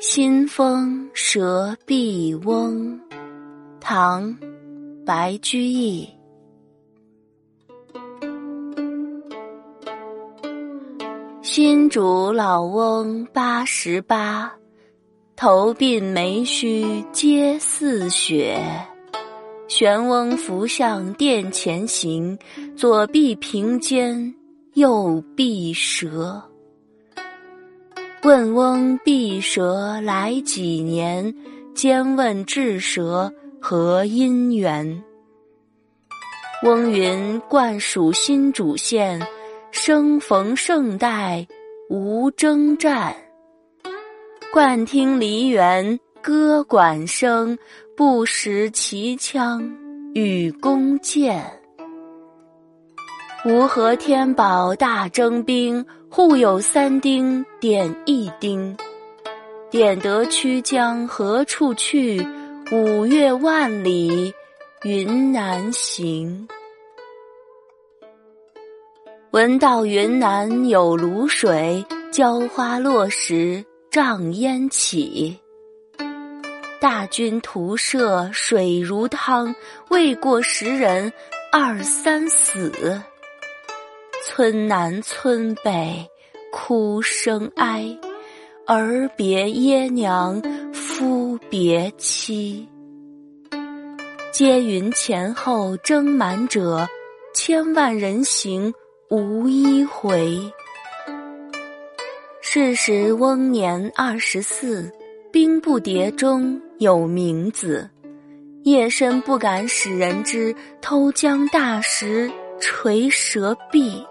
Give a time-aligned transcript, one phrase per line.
[0.00, 3.00] 新丰舍壁翁，
[3.80, 4.30] 唐·
[5.04, 6.08] 白居易。
[11.42, 14.52] 新主老翁八十八，
[15.34, 18.56] 头鬓眉须皆似雪。
[19.66, 22.38] 玄翁扶向殿前行，
[22.76, 24.32] 左臂平肩，
[24.74, 26.40] 右臂折。
[28.24, 31.32] 问翁避蛇来几年？
[31.72, 35.04] 兼问智蛇何因缘？
[36.64, 39.24] 翁云冠属新主县，
[39.70, 41.46] 生逢盛代
[41.88, 43.14] 无征战。
[44.52, 47.56] 惯听梨园歌管声，
[47.96, 49.62] 不识旗枪
[50.14, 51.40] 与弓箭。
[53.44, 58.76] 吾何天宝大征兵，户有三丁点一丁。
[59.70, 62.26] 点得曲江何处去？
[62.72, 64.32] 五月万里
[64.82, 66.48] 云南行。
[69.30, 75.38] 闻道云南有卤水，浇花落石瘴烟起。
[76.80, 79.54] 大军屠舍水如汤，
[79.90, 81.12] 未过十人
[81.52, 83.00] 二三死。
[84.30, 86.06] 村南村北
[86.52, 87.98] 哭声哀，
[88.66, 90.40] 儿别爹娘
[90.70, 92.68] 夫别妻。
[94.30, 96.86] 皆云前后征满者，
[97.32, 98.70] 千万人行
[99.08, 100.38] 无一回。
[102.42, 104.92] 是时翁年二十四，
[105.32, 107.88] 兵不迭中有名子，
[108.64, 114.06] 夜深不敢使人知，偷将大石锤折臂。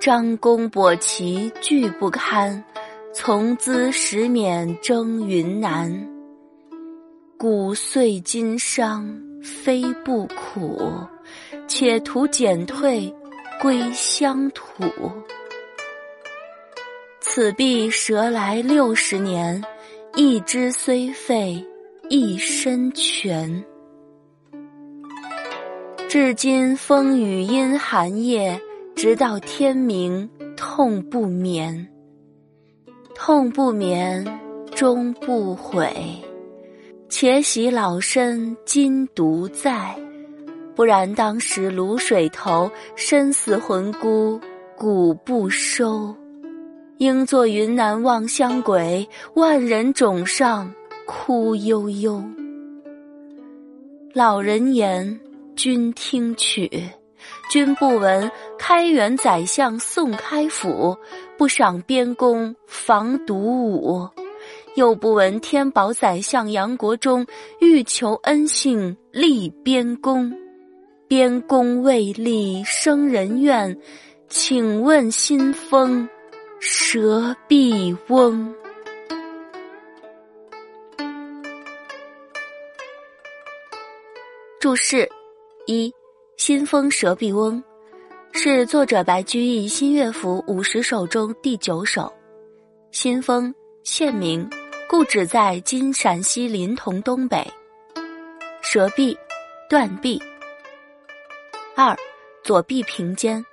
[0.00, 2.64] 张公簸旗拒不堪，
[3.12, 5.92] 从兹始免征云南。
[7.36, 10.80] 骨碎筋伤非不苦，
[11.66, 13.12] 且图减退
[13.60, 14.84] 归乡土。
[17.20, 19.60] 此臂折来六十年，
[20.14, 21.64] 一肢虽废，
[22.08, 23.64] 一身全。
[26.08, 28.60] 至今风雨阴寒夜。
[28.98, 31.86] 直到天明，痛不眠。
[33.14, 34.26] 痛不眠，
[34.74, 35.88] 终不悔。
[37.08, 39.96] 且喜老身今独在，
[40.74, 44.40] 不然当时卤水头，身死魂孤，
[44.76, 46.12] 骨不收。
[46.96, 50.74] 应作云南望乡鬼，万人冢上
[51.06, 52.20] 哭悠悠。
[54.12, 55.20] 老人言，
[55.54, 56.68] 君听取。
[57.48, 60.96] 君不闻开元宰相宋开府
[61.38, 63.34] 不赏边功防独
[63.72, 64.06] 武，
[64.74, 67.26] 又不闻天宝宰相杨国忠
[67.58, 70.30] 欲求恩幸立边功，
[71.08, 73.74] 边功未立生人怨，
[74.28, 76.06] 请问新丰
[76.60, 78.54] 蛇壁翁。
[84.60, 85.08] 注释
[85.66, 85.97] 一。
[86.38, 87.62] 新丰蛇壁翁，
[88.32, 92.10] 是作者白居易新乐府五十首中第九首。
[92.92, 94.48] 新丰县名，
[94.88, 97.44] 故址在今陕西临潼东北。
[98.62, 99.18] 蛇臂，
[99.68, 100.22] 断臂。
[101.74, 101.94] 二，
[102.44, 103.44] 左臂平肩，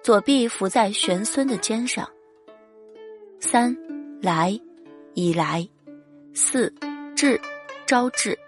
[0.00, 2.08] 左臂伏在玄孙的肩上。
[3.40, 3.76] 三，
[4.22, 4.58] 来，
[5.14, 5.68] 以来。
[6.32, 6.72] 四，
[7.16, 7.38] 至，
[7.86, 8.38] 招致。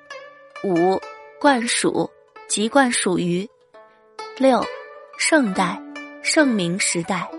[0.63, 0.97] 五，
[1.41, 2.09] 冠属，
[2.47, 3.47] 即冠属于。
[4.43, 4.61] 六，
[5.19, 5.81] 盛代，
[6.21, 7.31] 盛明时代。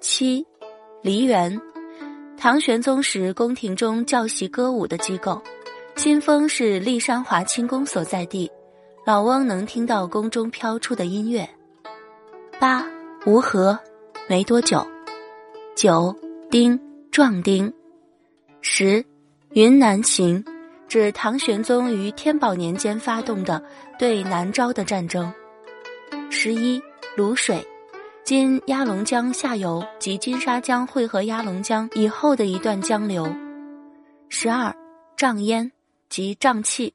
[0.00, 0.42] 七，
[1.02, 1.60] 梨园，
[2.38, 5.42] 唐玄宗时宫廷中教习歌舞的机构。
[5.94, 8.50] 新丰是骊山华清宫所在地，
[9.04, 11.46] 老翁能听到宫中飘出的音乐。
[12.58, 12.82] 八，
[13.26, 13.78] 吴河，
[14.26, 14.82] 没多久。
[15.76, 16.16] 九，
[16.50, 16.80] 丁，
[17.10, 17.70] 壮丁。
[18.62, 19.04] 十，
[19.50, 20.42] 云南行，
[20.88, 23.62] 指唐玄宗于天宝年间发动的
[23.98, 25.30] 对南诏的战争。
[26.34, 26.82] 十一
[27.14, 27.64] 卤水，
[28.24, 33.30] 今鸭龙江下游及金沙江汇合鸭龙江以后的一段江流。
[34.30, 34.74] 十二，
[35.16, 35.70] 瘴烟
[36.08, 36.94] 及瘴气，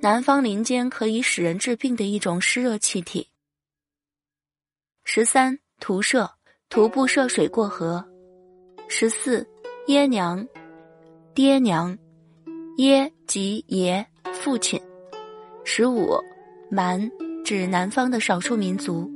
[0.00, 3.26] 南方林间可以使人治病的一种湿热气体。
[5.04, 6.30] 十三，徒涉，
[6.68, 8.02] 徒步涉水过河。
[8.88, 9.46] 十四，
[9.88, 10.46] 耶娘，
[11.34, 11.98] 爹娘，
[12.78, 14.80] 耶即爷父亲。
[15.64, 16.14] 十五，
[16.70, 17.10] 蛮，
[17.50, 19.10] 指南方的少数民族。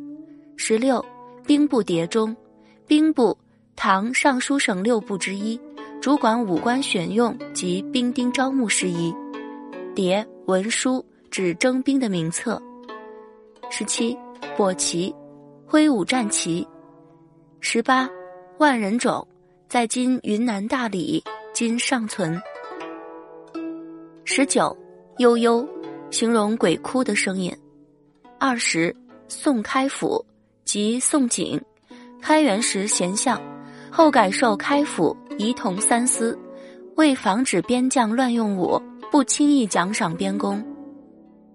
[0.56, 1.00] 十六，
[1.46, 2.36] 兵部谍中，
[2.84, 3.38] 兵部，
[3.76, 5.56] 唐尚书省六部之一。
[6.00, 9.14] 主管武官选用及兵丁招募事宜，
[9.94, 12.60] 牒文书指征兵的名册。
[13.70, 14.18] 十七，
[14.56, 15.14] 簸旗，
[15.64, 16.66] 挥舞战旗。
[17.60, 18.10] 十八，
[18.58, 19.24] 万人冢，
[19.68, 21.22] 在今云南大理，
[21.52, 22.36] 今尚存。
[24.24, 24.76] 十九，
[25.18, 25.64] 悠悠，
[26.10, 27.56] 形容鬼哭的声音。
[28.38, 28.94] 二十，
[29.28, 30.24] 宋开府，
[30.64, 31.60] 即宋璟，
[32.20, 33.40] 开元时贤相。
[33.90, 36.36] 后改授开府仪同三司，
[36.96, 40.62] 为防止边将乱用武，不轻易奖赏边功。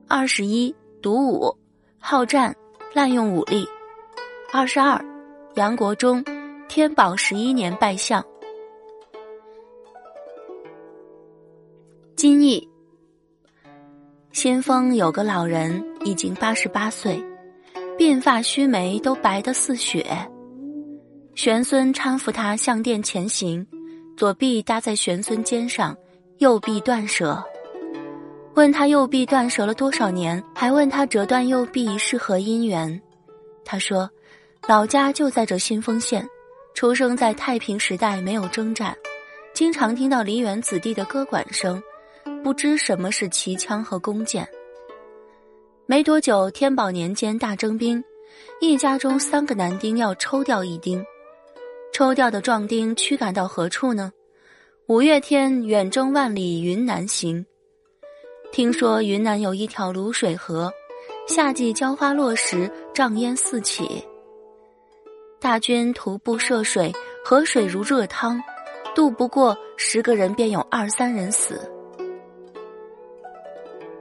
[0.07, 1.53] 二十一，独武，
[1.99, 2.55] 好战，
[2.93, 3.67] 滥用武力。
[4.53, 5.03] 二十二，
[5.55, 6.23] 杨国忠，
[6.69, 8.23] 天宝十一年拜相。
[12.15, 12.67] 今义，
[14.31, 17.21] 先锋有个老人，已经八十八岁，
[17.97, 20.05] 鬓发须眉都白得似雪。
[21.35, 23.65] 玄孙搀扶他向殿前行，
[24.17, 25.95] 左臂搭在玄孙肩上，
[26.39, 27.41] 右臂断折。
[28.55, 33.01] 问他右臂断折了多少年，还问他折断右臂是何因缘。
[33.63, 34.09] 他说，
[34.67, 36.27] 老家就在这新丰县，
[36.73, 38.93] 出生在太平时代，没有征战，
[39.53, 41.81] 经常听到梨园子弟的歌管声，
[42.43, 44.45] 不知什么是旗枪和弓箭。
[45.89, 48.03] 没多久，天宝年间大征兵，
[48.61, 51.03] 一家中三个男丁要抽掉一丁。
[51.91, 54.13] 抽调的壮丁驱赶到何处呢？
[54.85, 57.43] 五月天远征万里云南行。
[58.51, 60.71] 听说云南有一条卤水河，
[61.27, 64.05] 夏季浇花落时，瘴烟四起。
[65.41, 66.93] 大军徒步涉水，
[67.25, 68.39] 河水如热汤，
[68.93, 71.59] 渡不过十个人，便有二三人死。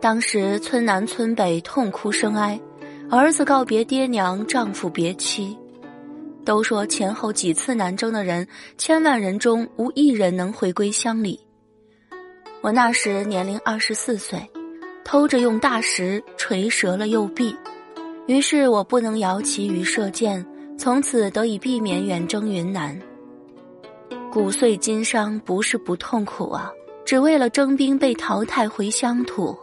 [0.01, 2.59] 当时村南村北痛哭声哀，
[3.11, 5.57] 儿子告别爹娘，丈夫别妻。
[6.45, 8.47] 都说前后几次南征的人，
[8.77, 11.39] 千万人中无一人能回归乡里。
[12.61, 14.41] 我那时年龄二十四岁，
[15.05, 17.55] 偷着用大石锤折了右臂，
[18.27, 20.45] 于是我不能摇旗与射箭，
[20.79, 22.97] 从此得以避免远征云南。
[24.31, 26.71] 骨碎筋伤不是不痛苦啊，
[27.05, 29.59] 只为了征兵被淘汰回乡土。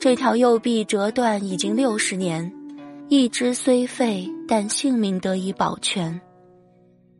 [0.00, 2.52] 这条右臂折断已经六十年。
[3.08, 6.20] 一只虽废，但性命得以保全。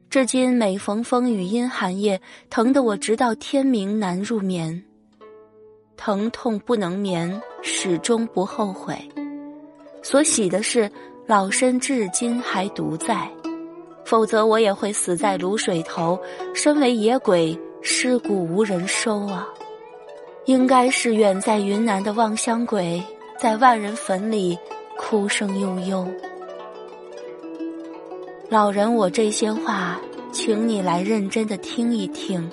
[0.08, 4.84] 至今每逢风雨阴寒夜，疼得我直到天明难入眠。
[5.96, 8.96] 疼痛不能眠，始终不后悔。
[10.02, 10.88] 所喜的是，
[11.26, 13.28] 老身至今还独在，
[14.04, 16.16] 否则我也会死在卤水头。
[16.54, 19.48] 身为野鬼，尸骨无人收啊！
[20.48, 23.02] 应该是远在云南的望乡鬼，
[23.38, 24.58] 在万人坟里。
[24.96, 26.08] 哭声悠悠，
[28.48, 30.00] 老人，我这些话，
[30.32, 32.50] 请你来认真的听一听。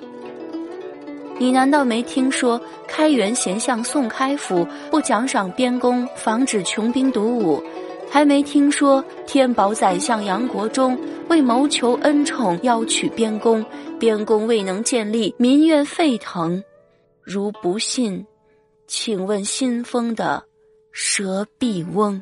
[1.39, 7.63] 你难道没听说开元贤相宋开府不奖赏边功，防止穷兵黩武？
[8.11, 10.97] 还没听说天宝宰相杨国忠
[11.29, 13.65] 为谋求恩宠，邀娶边功，
[13.97, 16.61] 边功未能建立，民怨沸腾。
[17.25, 18.23] 如不信，
[18.85, 20.45] 请问新丰的
[20.91, 22.21] 蛇臂翁。